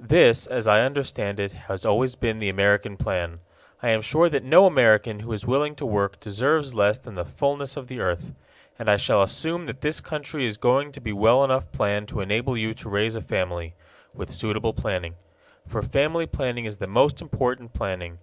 [0.00, 3.40] This, as I understand it, has always been the American plan.
[3.82, 7.26] I am sure that no American who is willing to work deserves less than the
[7.26, 8.32] fullness of the earth.
[8.78, 12.22] And I shall assume that this country is going to be well enough planned to
[12.22, 13.74] enable you to raise a family
[14.14, 15.14] with suitable planning.
[15.66, 18.16] For family planning is the most important planning.